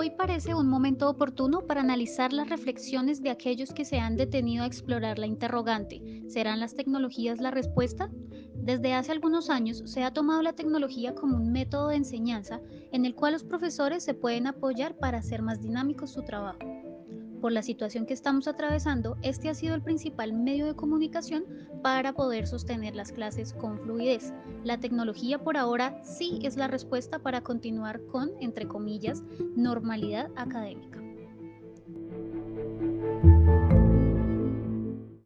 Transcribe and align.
Hoy 0.00 0.10
parece 0.10 0.54
un 0.54 0.68
momento 0.68 1.10
oportuno 1.10 1.66
para 1.66 1.80
analizar 1.80 2.32
las 2.32 2.48
reflexiones 2.48 3.20
de 3.20 3.30
aquellos 3.30 3.72
que 3.72 3.84
se 3.84 3.98
han 3.98 4.16
detenido 4.16 4.62
a 4.62 4.66
explorar 4.68 5.18
la 5.18 5.26
interrogante. 5.26 6.22
¿Serán 6.28 6.60
las 6.60 6.76
tecnologías 6.76 7.40
la 7.40 7.50
respuesta? 7.50 8.08
Desde 8.54 8.94
hace 8.94 9.10
algunos 9.10 9.50
años 9.50 9.82
se 9.86 10.04
ha 10.04 10.12
tomado 10.12 10.40
la 10.42 10.52
tecnología 10.52 11.16
como 11.16 11.36
un 11.36 11.50
método 11.50 11.88
de 11.88 11.96
enseñanza 11.96 12.60
en 12.92 13.06
el 13.06 13.16
cual 13.16 13.32
los 13.32 13.42
profesores 13.42 14.04
se 14.04 14.14
pueden 14.14 14.46
apoyar 14.46 14.96
para 14.96 15.18
hacer 15.18 15.42
más 15.42 15.60
dinámico 15.60 16.06
su 16.06 16.22
trabajo. 16.22 16.60
Por 17.40 17.52
la 17.52 17.62
situación 17.62 18.04
que 18.04 18.14
estamos 18.14 18.48
atravesando, 18.48 19.16
este 19.22 19.48
ha 19.48 19.54
sido 19.54 19.76
el 19.76 19.82
principal 19.82 20.32
medio 20.32 20.66
de 20.66 20.74
comunicación 20.74 21.44
para 21.82 22.12
poder 22.12 22.48
sostener 22.48 22.96
las 22.96 23.12
clases 23.12 23.52
con 23.52 23.78
fluidez. 23.78 24.32
La 24.64 24.78
tecnología 24.78 25.38
por 25.38 25.56
ahora 25.56 26.02
sí 26.02 26.40
es 26.42 26.56
la 26.56 26.66
respuesta 26.66 27.20
para 27.20 27.42
continuar 27.42 28.00
con, 28.06 28.30
entre 28.40 28.66
comillas, 28.66 29.22
normalidad 29.54 30.30
académica. 30.34 30.97